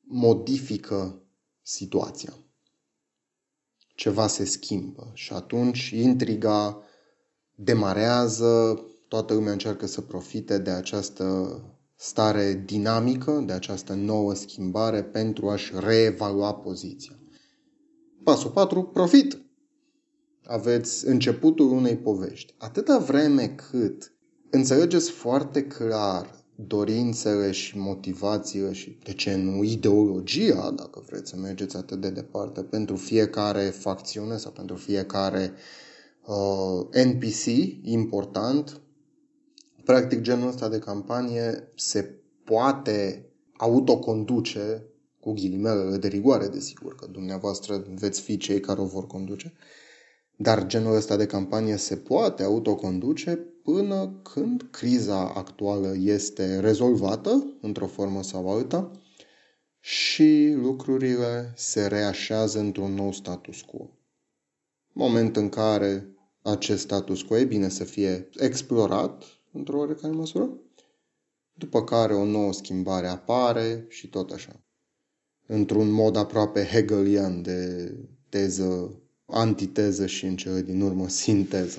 modifică 0.00 1.22
situația. 1.62 2.32
Ceva 3.94 4.26
se 4.26 4.44
schimbă 4.44 5.10
și 5.12 5.32
atunci 5.32 5.90
intriga 5.90 6.82
demarează, 7.54 8.84
toată 9.08 9.34
lumea 9.34 9.52
încearcă 9.52 9.86
să 9.86 10.00
profite 10.00 10.58
de 10.58 10.70
această 10.70 11.58
stare 11.96 12.62
dinamică, 12.66 13.42
de 13.46 13.52
această 13.52 13.92
nouă 13.92 14.34
schimbare 14.34 15.02
pentru 15.02 15.48
a-și 15.48 15.72
reevalua 15.78 16.54
poziția. 16.54 17.18
Pasul 18.24 18.50
4. 18.50 18.82
Profit! 18.82 19.44
aveți 20.46 21.06
începutul 21.06 21.70
unei 21.70 21.96
povești. 21.96 22.54
Atâta 22.58 22.98
vreme 22.98 23.48
cât 23.70 24.12
înțelegeți 24.50 25.10
foarte 25.10 25.66
clar 25.66 26.43
dorințele 26.54 27.50
și 27.50 27.78
motivațiile 27.78 28.72
și, 28.72 28.98
de 29.04 29.12
ce 29.12 29.34
nu, 29.34 29.62
ideologia, 29.62 30.70
dacă 30.70 31.04
vreți 31.06 31.30
să 31.30 31.36
mergeți 31.36 31.76
atât 31.76 32.00
de 32.00 32.10
departe, 32.10 32.62
pentru 32.62 32.96
fiecare 32.96 33.62
facțiune 33.64 34.36
sau 34.36 34.52
pentru 34.52 34.76
fiecare 34.76 35.52
uh, 36.26 37.04
NPC 37.04 37.44
important, 37.82 38.80
practic 39.84 40.20
genul 40.20 40.48
ăsta 40.48 40.68
de 40.68 40.78
campanie 40.78 41.68
se 41.74 42.14
poate 42.44 43.28
autoconduce 43.56 44.84
cu 45.20 45.32
ghilimelele 45.32 45.96
de 45.96 46.08
rigoare, 46.08 46.48
desigur, 46.48 46.94
că 46.94 47.06
dumneavoastră 47.06 47.84
veți 47.94 48.20
fi 48.20 48.36
cei 48.36 48.60
care 48.60 48.80
o 48.80 48.84
vor 48.84 49.06
conduce, 49.06 49.52
uh, 49.54 49.62
dar 50.36 50.66
genul 50.66 50.94
ăsta 50.94 51.16
de 51.16 51.26
campanie 51.26 51.76
se 51.76 51.96
poate 51.96 52.42
autoconduce 52.42 53.36
până 53.62 54.20
când 54.22 54.68
criza 54.70 55.28
actuală 55.28 55.94
este 55.96 56.60
rezolvată 56.60 57.56
într-o 57.60 57.86
formă 57.86 58.22
sau 58.22 58.50
alta 58.50 58.90
și 59.80 60.52
lucrurile 60.56 61.52
se 61.56 61.86
reașează 61.86 62.58
într-un 62.58 62.94
nou 62.94 63.12
status 63.12 63.60
quo. 63.60 63.90
Moment 64.92 65.36
în 65.36 65.48
care 65.48 66.14
acest 66.42 66.80
status 66.80 67.22
quo 67.22 67.36
e 67.36 67.44
bine 67.44 67.68
să 67.68 67.84
fie 67.84 68.28
explorat 68.36 69.24
într-o 69.52 69.78
oarecare 69.78 70.12
măsură, 70.12 70.50
după 71.52 71.84
care 71.84 72.14
o 72.14 72.24
nouă 72.24 72.52
schimbare 72.52 73.06
apare 73.06 73.84
și 73.88 74.08
tot 74.08 74.30
așa. 74.30 74.64
Într-un 75.46 75.90
mod 75.90 76.16
aproape 76.16 76.64
hegelian 76.64 77.42
de 77.42 77.90
teză 78.28 78.98
antiteză 79.26 80.06
și 80.06 80.24
în 80.24 80.36
cele 80.36 80.62
din 80.62 80.80
urmă 80.80 81.08
sinteză. 81.08 81.78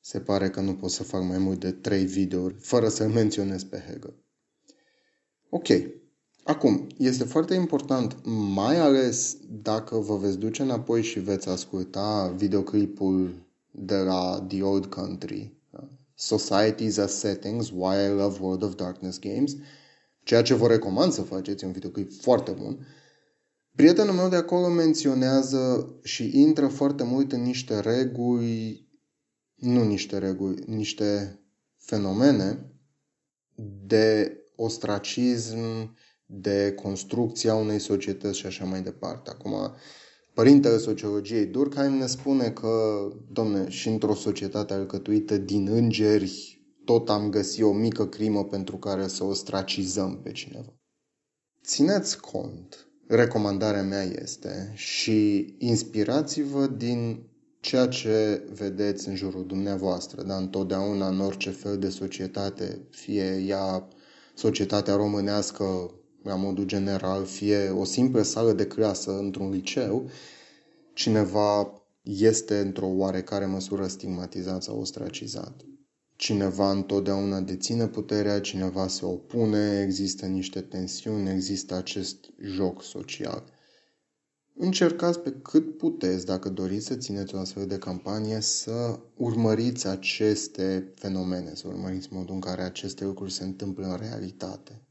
Se 0.00 0.20
pare 0.20 0.50
că 0.50 0.60
nu 0.60 0.74
pot 0.74 0.90
să 0.90 1.02
fac 1.02 1.22
mai 1.22 1.38
mult 1.38 1.60
de 1.60 1.72
trei 1.72 2.04
videouri 2.04 2.54
fără 2.54 2.88
să 2.88 3.08
menționez 3.08 3.62
pe 3.62 3.84
Hegel. 3.86 4.14
Ok. 5.48 5.66
Acum, 6.44 6.86
este 6.98 7.24
foarte 7.24 7.54
important, 7.54 8.16
mai 8.54 8.78
ales 8.78 9.36
dacă 9.62 9.96
vă 9.96 10.16
veți 10.16 10.38
duce 10.38 10.62
înapoi 10.62 11.02
și 11.02 11.20
veți 11.20 11.48
asculta 11.48 12.34
videoclipul 12.36 13.46
de 13.70 13.96
la 13.96 14.44
The 14.48 14.62
Old 14.62 14.86
Country, 14.86 15.52
da? 15.70 15.88
Societies 16.14 16.96
as 16.96 17.18
Settings, 17.18 17.70
Why 17.70 18.04
I 18.04 18.08
Love 18.08 18.38
World 18.40 18.62
of 18.62 18.74
Darkness 18.74 19.18
Games, 19.18 19.56
ceea 20.22 20.42
ce 20.42 20.54
vă 20.54 20.66
recomand 20.66 21.12
să 21.12 21.22
faceți, 21.22 21.64
e 21.64 21.66
un 21.66 21.72
videoclip 21.72 22.12
foarte 22.20 22.50
bun. 22.50 22.86
Prietenul 23.78 24.14
meu 24.14 24.28
de 24.28 24.36
acolo 24.36 24.68
menționează 24.68 25.94
și 26.02 26.40
intră 26.40 26.68
foarte 26.68 27.04
mult 27.04 27.32
în 27.32 27.42
niște 27.42 27.80
reguli, 27.80 28.88
nu 29.54 29.84
niște 29.84 30.18
reguli, 30.18 30.62
niște 30.66 31.40
fenomene 31.76 32.72
de 33.86 34.38
ostracism, 34.56 35.58
de 36.26 36.72
construcția 36.82 37.54
unei 37.54 37.78
societăți 37.78 38.38
și 38.38 38.46
așa 38.46 38.64
mai 38.64 38.82
departe. 38.82 39.30
Acum, 39.30 39.54
părintele 40.34 40.78
sociologiei 40.78 41.46
Durkheim 41.46 41.92
ne 41.92 42.06
spune 42.06 42.50
că, 42.50 43.08
domne, 43.30 43.68
și 43.68 43.88
într-o 43.88 44.14
societate 44.14 44.72
alcătuită 44.72 45.36
din 45.36 45.68
îngeri, 45.68 46.62
tot 46.84 47.08
am 47.08 47.30
găsit 47.30 47.62
o 47.62 47.72
mică 47.72 48.06
crimă 48.06 48.44
pentru 48.44 48.76
care 48.76 49.06
să 49.06 49.24
ostracizăm 49.24 50.20
pe 50.22 50.32
cineva. 50.32 50.74
Țineți 51.64 52.20
cont, 52.20 52.87
recomandarea 53.08 53.82
mea 53.82 54.02
este 54.02 54.72
și 54.74 55.46
inspirați-vă 55.58 56.66
din 56.66 57.22
ceea 57.60 57.86
ce 57.86 58.42
vedeți 58.52 59.08
în 59.08 59.14
jurul 59.14 59.46
dumneavoastră, 59.46 60.22
dar 60.22 60.40
întotdeauna 60.40 61.08
în 61.08 61.20
orice 61.20 61.50
fel 61.50 61.78
de 61.78 61.88
societate, 61.88 62.80
fie 62.90 63.44
ea 63.46 63.88
societatea 64.34 64.94
românească 64.94 65.94
la 66.22 66.34
modul 66.34 66.64
general, 66.64 67.24
fie 67.24 67.68
o 67.68 67.84
simplă 67.84 68.22
sală 68.22 68.52
de 68.52 68.66
clasă 68.66 69.18
într-un 69.18 69.50
liceu, 69.50 70.10
cineva 70.92 71.72
este 72.02 72.58
într-o 72.58 72.86
oarecare 72.86 73.46
măsură 73.46 73.86
stigmatizat 73.86 74.62
sau 74.62 74.80
ostracizat. 74.80 75.64
Cineva 76.18 76.70
întotdeauna 76.70 77.40
deține 77.40 77.86
puterea, 77.86 78.40
cineva 78.40 78.88
se 78.88 79.04
opune, 79.04 79.82
există 79.82 80.26
niște 80.26 80.60
tensiuni, 80.60 81.30
există 81.30 81.74
acest 81.74 82.30
joc 82.40 82.82
social. 82.82 83.44
Încercați 84.54 85.18
pe 85.18 85.34
cât 85.42 85.76
puteți, 85.76 86.26
dacă 86.26 86.48
doriți 86.48 86.86
să 86.86 86.96
țineți 86.96 87.34
o 87.34 87.38
astfel 87.38 87.66
de 87.66 87.78
campanie, 87.78 88.40
să 88.40 89.00
urmăriți 89.16 89.86
aceste 89.86 90.92
fenomene, 90.94 91.54
să 91.54 91.68
urmăriți 91.68 92.08
modul 92.12 92.34
în 92.34 92.40
care 92.40 92.62
aceste 92.62 93.04
lucruri 93.04 93.32
se 93.32 93.44
întâmplă 93.44 93.86
în 93.86 93.96
realitate. 93.96 94.82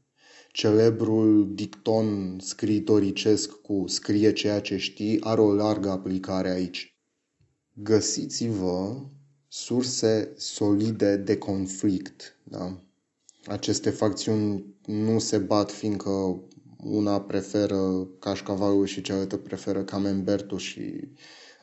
Celebrul 0.52 1.54
dicton 1.54 2.38
scriitoricesc 2.40 3.50
cu 3.50 3.84
scrie 3.86 4.32
ceea 4.32 4.60
ce 4.60 4.76
știi 4.76 5.20
are 5.20 5.40
o 5.40 5.52
largă 5.52 5.90
aplicare 5.90 6.50
aici. 6.50 6.98
Găsiți-vă 7.72 9.06
surse 9.48 10.32
solide 10.36 11.16
de 11.16 11.36
conflict. 11.36 12.38
Da? 12.44 12.80
Aceste 13.46 13.90
facțiuni 13.90 14.64
nu 14.86 15.18
se 15.18 15.38
bat 15.38 15.70
fiindcă 15.70 16.42
una 16.84 17.20
preferă 17.20 18.08
cașcavalul 18.18 18.86
și 18.86 19.00
cealaltă 19.00 19.36
preferă 19.36 19.84
camembertul 19.84 20.58
și 20.58 21.08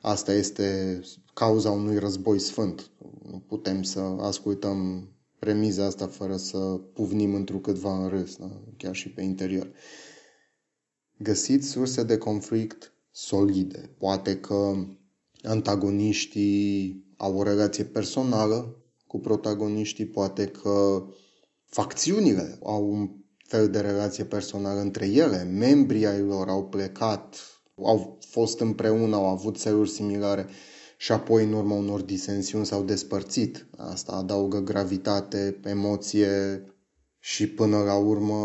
asta 0.01 0.33
este 0.33 0.99
cauza 1.33 1.71
unui 1.71 1.97
război 1.97 2.39
sfânt. 2.39 2.91
Nu 3.23 3.43
putem 3.47 3.83
să 3.83 3.99
ascultăm 3.99 5.09
premiza 5.39 5.85
asta 5.85 6.07
fără 6.07 6.37
să 6.37 6.57
puvnim 6.93 7.33
întrucâtva 7.33 8.03
în 8.03 8.09
râs, 8.09 8.35
da? 8.35 8.61
chiar 8.77 8.95
și 8.95 9.09
pe 9.09 9.21
interior. 9.21 9.71
Găsiți 11.17 11.67
surse 11.67 12.03
de 12.03 12.17
conflict 12.17 12.93
solide. 13.11 13.95
Poate 13.97 14.39
că 14.39 14.85
antagoniștii 15.43 17.04
au 17.17 17.37
o 17.37 17.43
relație 17.43 17.83
personală 17.83 18.75
cu 19.07 19.19
protagoniștii, 19.19 20.05
poate 20.05 20.45
că 20.47 21.05
facțiunile 21.65 22.59
au 22.63 22.91
un 22.91 23.09
fel 23.37 23.69
de 23.69 23.79
relație 23.79 24.23
personală 24.23 24.79
între 24.79 25.05
ele, 25.07 25.43
membrii 25.43 26.05
ai 26.05 26.19
lor 26.19 26.47
au 26.49 26.65
plecat, 26.67 27.35
au 27.75 28.17
fost 28.29 28.59
împreună, 28.59 29.15
au 29.15 29.25
avut 29.25 29.57
țeluri 29.57 29.89
similare 29.89 30.47
și 30.97 31.11
apoi 31.11 31.43
în 31.43 31.53
urma 31.53 31.75
unor 31.75 32.01
disensiuni 32.01 32.65
s-au 32.65 32.83
despărțit. 32.83 33.65
Asta 33.77 34.11
adaugă 34.11 34.59
gravitate, 34.59 35.59
emoție 35.63 36.63
și 37.19 37.47
până 37.49 37.77
la 37.83 37.95
urmă 37.95 38.37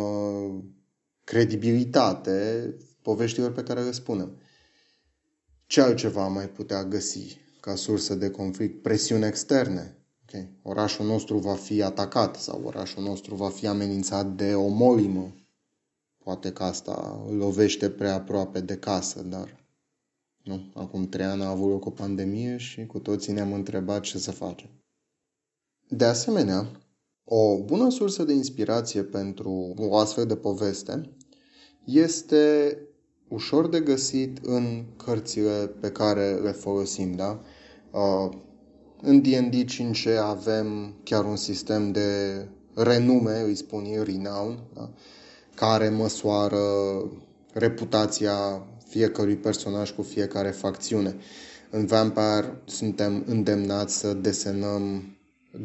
credibilitate 1.24 2.74
poveștilor 3.02 3.52
pe 3.52 3.62
care 3.62 3.82
le 3.82 3.92
spunem. 3.92 4.36
Ce 5.66 5.80
altceva 5.80 6.26
mai 6.26 6.48
putea 6.48 6.84
găsi 6.84 7.36
ca 7.60 7.74
sursă 7.74 8.14
de 8.14 8.30
conflict? 8.30 8.82
Presiuni 8.82 9.24
externe. 9.24 9.96
Okay. 10.28 10.48
Orașul 10.62 11.06
nostru 11.06 11.38
va 11.38 11.54
fi 11.54 11.82
atacat 11.82 12.36
sau 12.36 12.62
orașul 12.64 13.02
nostru 13.02 13.34
va 13.34 13.48
fi 13.48 13.66
amenințat 13.66 14.34
de 14.34 14.54
o 14.54 14.68
molimă. 14.68 15.34
Poate 16.24 16.52
că 16.52 16.62
asta 16.62 17.26
lovește 17.30 17.90
prea 17.90 18.14
aproape 18.14 18.60
de 18.60 18.76
casă, 18.76 19.22
dar 19.22 19.60
nu? 20.42 20.70
Acum 20.74 21.08
trei 21.08 21.26
ani 21.26 21.42
a 21.42 21.48
avut 21.48 21.70
loc 21.70 21.84
o 21.86 21.90
pandemie 21.90 22.56
și 22.56 22.86
cu 22.86 22.98
toții 22.98 23.32
ne-am 23.32 23.52
întrebat 23.52 24.00
ce 24.00 24.18
să 24.18 24.30
facem. 24.30 24.68
De 25.88 26.04
asemenea, 26.04 26.70
o 27.24 27.62
bună 27.62 27.90
sursă 27.90 28.24
de 28.24 28.32
inspirație 28.32 29.02
pentru 29.02 29.74
o 29.76 29.96
astfel 29.96 30.26
de 30.26 30.36
poveste 30.36 31.16
este 31.84 32.76
ușor 33.28 33.68
de 33.68 33.80
găsit 33.80 34.38
în 34.42 34.84
cărțile 34.96 35.66
pe 35.80 35.90
care 35.90 36.34
le 36.34 36.52
folosim, 36.52 37.12
da? 37.12 37.40
Uh, 37.90 38.30
în 39.02 39.22
D&D 39.22 39.64
5 39.66 40.06
avem 40.06 40.94
chiar 41.04 41.24
un 41.24 41.36
sistem 41.36 41.92
de 41.92 42.08
renume, 42.74 43.40
îi 43.40 43.54
spun 43.54 43.84
eu, 43.84 44.02
renown, 44.02 44.58
da? 44.74 44.90
care 45.54 45.88
măsoară 45.88 46.60
reputația 47.52 48.66
fiecărui 48.88 49.36
personaj 49.36 49.90
cu 49.90 50.02
fiecare 50.02 50.50
facțiune. 50.50 51.16
În 51.70 51.86
Vampire 51.86 52.62
suntem 52.64 53.24
îndemnați 53.26 53.98
să 53.98 54.12
desenăm 54.12 55.02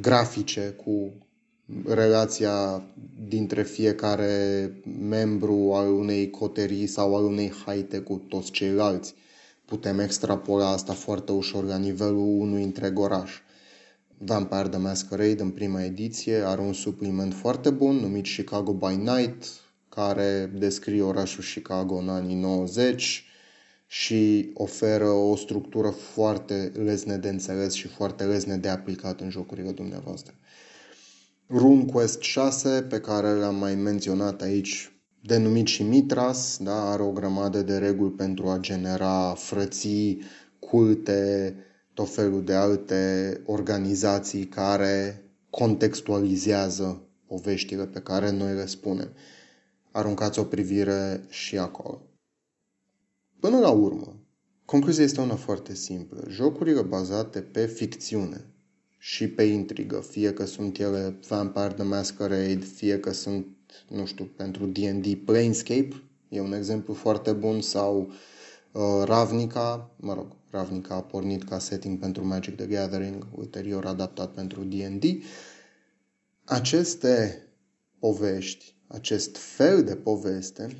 grafice 0.02 0.76
cu 0.86 1.14
relația 1.86 2.84
dintre 3.28 3.64
fiecare 3.64 4.72
membru 5.00 5.72
al 5.74 5.94
unei 5.94 6.30
coterii 6.30 6.88
sau 6.88 7.16
al 7.16 7.24
unei 7.24 7.54
haite 7.66 8.00
cu 8.00 8.22
toți 8.30 8.52
ceilalți. 8.52 9.16
Putem 9.65 9.99
extrapola 9.99 10.69
asta 10.69 10.93
foarte 10.93 11.32
ușor 11.32 11.63
la 11.63 11.78
nivelul 11.78 12.39
unui 12.39 12.63
întreg 12.63 12.99
oraș. 12.99 13.32
Vampire 14.17 14.69
the 14.69 14.80
Masquerade 14.80 15.41
în 15.41 15.49
prima 15.49 15.84
ediție 15.84 16.36
are 16.36 16.62
un 16.62 16.73
supliment 16.73 17.34
foarte 17.34 17.69
bun 17.69 17.95
numit 17.95 18.23
Chicago 18.23 18.73
by 18.73 18.95
Night, 18.95 19.45
care 19.89 20.51
descrie 20.58 21.01
orașul 21.01 21.43
Chicago 21.54 21.95
în 21.95 22.10
anii 22.10 22.36
90 22.36 23.25
și 23.88 24.51
oferă 24.54 25.10
o 25.10 25.36
structură 25.36 25.89
foarte 25.89 26.71
lesne 26.75 27.17
de 27.17 27.30
înțeles 27.30 27.73
și 27.73 27.88
foarte 27.88 28.23
lesne 28.23 28.58
de 28.58 28.69
aplicat 28.69 29.21
în 29.21 29.30
jocurile 29.30 29.71
dumneavoastră. 29.71 30.34
RuneQuest 31.47 32.21
6, 32.21 32.82
pe 32.89 32.99
care 32.99 33.34
l-am 33.34 33.56
mai 33.56 33.75
menționat 33.75 34.41
aici, 34.41 34.94
denumit 35.26 35.68
și 35.68 35.84
Mitras, 35.84 36.58
da, 36.62 36.92
are 36.92 37.02
o 37.02 37.12
grămadă 37.12 37.62
de 37.62 37.78
reguli 37.78 38.12
pentru 38.12 38.48
a 38.48 38.58
genera 38.58 39.34
frății, 39.34 40.22
culte, 40.60 41.56
tot 41.94 42.14
felul 42.14 42.44
de 42.44 42.54
alte 42.54 43.42
organizații 43.46 44.46
care 44.46 45.24
contextualizează 45.50 47.02
poveștile 47.28 47.86
pe 47.86 48.00
care 48.00 48.32
noi 48.32 48.54
le 48.54 48.66
spunem. 48.66 49.10
Aruncați 49.92 50.40
o 50.40 50.44
privire 50.44 51.26
și 51.30 51.58
acolo. 51.58 52.02
Până 53.40 53.60
la 53.60 53.70
urmă, 53.70 54.20
concluzia 54.66 55.04
este 55.04 55.22
una 55.22 55.36
foarte 55.36 55.76
simplă. 55.76 56.24
Jocurile 56.30 56.82
bazate 56.82 57.42
pe 57.42 57.66
ficțiune 57.66 58.46
și 58.98 59.28
pe 59.28 59.44
intrigă, 59.44 60.00
fie 60.00 60.34
că 60.34 60.46
sunt 60.46 60.80
ele 60.80 61.20
Vampire 61.28 61.74
the 61.74 61.84
Masquerade, 61.84 62.60
fie 62.76 63.00
că 63.00 63.12
sunt, 63.12 63.46
nu 63.89 64.06
știu, 64.06 64.25
pentru 64.25 64.65
D&D 64.65 65.15
Planescape, 65.25 66.04
e 66.30 66.39
un 66.41 66.54
exemplu 66.54 66.93
foarte 66.93 67.32
bun, 67.32 67.62
sau 67.62 68.12
uh, 68.71 68.82
Ravnica, 69.04 69.91
mă 69.95 70.13
rog, 70.13 70.36
Ravnica 70.49 70.95
a 70.95 71.01
pornit 71.01 71.43
ca 71.43 71.60
setting 71.60 71.99
pentru 71.99 72.25
Magic 72.25 72.56
the 72.56 72.65
Gathering, 72.65 73.28
ulterior 73.36 73.86
adaptat 73.86 74.34
pentru 74.34 74.63
D&D. 74.63 75.04
Aceste 76.43 77.43
povești, 77.99 78.75
acest 78.88 79.38
fel 79.38 79.84
de 79.84 79.95
poveste, 79.95 80.78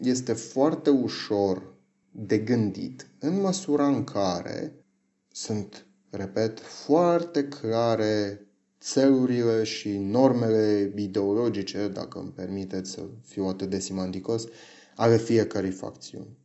este 0.00 0.32
foarte 0.32 0.90
ușor 0.90 1.74
de 2.10 2.38
gândit 2.38 3.06
în 3.18 3.40
măsura 3.40 3.86
în 3.86 4.04
care 4.04 4.84
sunt, 5.32 5.86
repet, 6.10 6.60
foarte 6.60 7.48
clare 7.48 8.40
țelurile 8.80 9.64
și 9.64 9.88
normele 9.88 10.92
ideologice, 10.96 11.88
dacă 11.88 12.18
îmi 12.18 12.32
permiteți 12.34 12.90
să 12.90 13.00
fiu 13.24 13.44
atât 13.44 13.70
de 13.70 13.78
simanticos, 13.78 14.44
ale 14.96 15.16
fiecărei 15.16 15.70
facțiuni. 15.70 16.38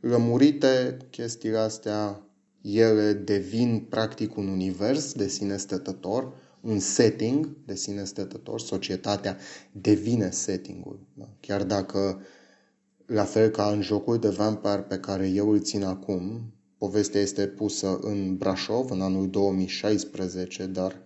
Lămurite 0.00 0.96
chestiile 1.10 1.58
astea, 1.58 2.20
ele 2.62 3.12
devin 3.12 3.86
practic 3.88 4.36
un 4.36 4.48
univers 4.48 5.12
de 5.12 5.28
sine 5.28 5.56
stătător, 5.56 6.32
un 6.60 6.78
setting 6.78 7.56
de 7.64 7.74
sine 7.74 8.04
stătător, 8.04 8.60
societatea 8.60 9.36
devine 9.72 10.30
settingul. 10.30 11.06
Da? 11.14 11.28
Chiar 11.40 11.64
dacă, 11.64 12.20
la 13.06 13.24
fel 13.24 13.48
ca 13.48 13.70
în 13.70 13.82
jocul 13.82 14.18
de 14.18 14.28
vampire 14.28 14.84
pe 14.88 14.98
care 14.98 15.28
eu 15.28 15.50
îl 15.50 15.60
țin 15.60 15.84
acum, 15.84 16.52
povestea 16.78 17.20
este 17.20 17.46
pusă 17.46 17.98
în 18.02 18.36
Brașov 18.36 18.90
în 18.90 19.00
anul 19.00 19.30
2016, 19.30 20.66
dar 20.66 20.92
Brașovul 20.92 21.04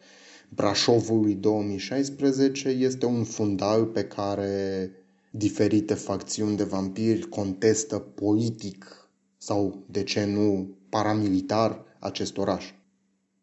lui 1.09 1.35
2016 1.35 2.69
este 2.69 3.07
un 3.07 3.25
fundal 3.25 3.85
pe 3.85 4.05
care 4.05 4.91
diferite 5.31 5.95
facțiuni 5.95 6.57
de 6.57 6.65
vampiri 6.65 7.29
contestă 7.29 7.99
politic 7.99 9.09
sau, 9.37 9.83
de 9.91 10.03
ce 10.03 10.25
nu, 10.25 10.69
paramilitar 10.89 11.85
acest 11.99 12.39
oraș. 12.39 12.73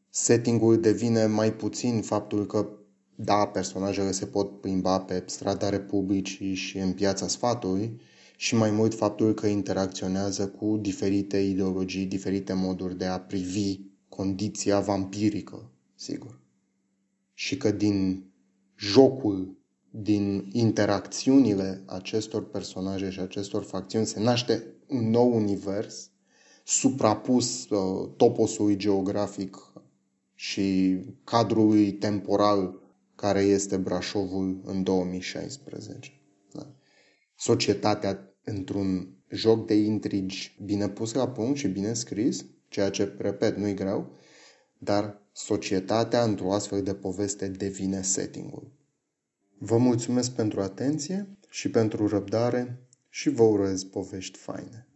Settingul 0.10 0.80
devine 0.80 1.26
mai 1.26 1.54
puțin 1.54 2.02
faptul 2.02 2.46
că, 2.46 2.68
da, 3.16 3.48
personajele 3.48 4.12
se 4.12 4.26
pot 4.26 4.62
plimba 4.62 5.00
pe 5.00 5.24
strada 5.26 5.70
Republicii 5.70 6.54
și 6.54 6.78
în 6.78 6.92
piața 6.92 7.28
sfatului, 7.28 8.02
și 8.38 8.56
mai 8.56 8.72
mult 8.72 8.94
faptul 8.94 9.34
că 9.34 9.48
interacționează 9.48 10.48
cu 10.48 10.78
diferite 10.82 11.38
ideologii, 11.38 12.06
diferite 12.06 12.54
moduri 12.54 12.98
de 12.98 13.06
a 13.06 13.20
privi 13.20 13.80
condiția 14.10 14.80
vampirică, 14.80 15.70
sigur. 15.96 16.40
Și 17.40 17.58
că 17.58 17.72
din 17.72 18.30
jocul 18.78 19.58
din 19.90 20.50
interacțiunile 20.52 21.84
acestor 21.86 22.50
personaje 22.50 23.10
și 23.10 23.20
acestor 23.20 23.64
facțiuni 23.64 24.06
se 24.06 24.20
naște 24.20 24.64
un 24.88 25.10
nou 25.10 25.36
univers 25.36 26.10
suprapus 26.64 27.70
uh, 27.70 28.10
toposului 28.16 28.76
geografic 28.76 29.58
și 30.34 31.00
cadrului 31.24 31.92
temporal 31.94 32.82
care 33.16 33.42
este 33.42 33.78
Brașovul 33.78 34.62
în 34.66 34.84
2016. 34.84 36.12
Da. 36.52 36.68
Societatea 37.36 38.34
într-un 38.44 39.16
joc 39.30 39.66
de 39.66 39.74
intrigi 39.74 40.58
bine 40.64 40.90
pus 40.90 41.14
la 41.14 41.28
punct 41.28 41.58
și 41.58 41.68
bine 41.68 41.94
scris, 41.94 42.46
ceea 42.68 42.90
ce, 42.90 43.16
repet, 43.18 43.58
nu-i 43.58 43.74
greu, 43.74 44.12
dar 44.78 45.27
societatea 45.38 46.24
într-o 46.24 46.54
astfel 46.54 46.84
de 46.84 46.94
poveste 46.94 47.48
devine 47.48 48.02
settingul. 48.02 48.72
Vă 49.58 49.78
mulțumesc 49.78 50.32
pentru 50.32 50.62
atenție 50.62 51.38
și 51.50 51.70
pentru 51.70 52.08
răbdare 52.08 52.88
și 53.10 53.30
vă 53.30 53.44
urez 53.44 53.84
povești 53.84 54.38
faine. 54.38 54.87